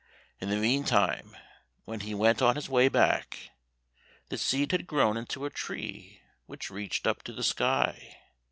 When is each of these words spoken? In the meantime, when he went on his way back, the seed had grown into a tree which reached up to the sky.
In 0.39 0.49
the 0.49 0.55
meantime, 0.55 1.37
when 1.85 1.99
he 1.99 2.15
went 2.15 2.41
on 2.41 2.55
his 2.55 2.67
way 2.67 2.89
back, 2.89 3.51
the 4.29 4.37
seed 4.39 4.71
had 4.71 4.87
grown 4.87 5.15
into 5.15 5.45
a 5.45 5.51
tree 5.51 6.21
which 6.47 6.71
reached 6.71 7.05
up 7.05 7.21
to 7.21 7.33
the 7.33 7.43
sky. 7.43 8.17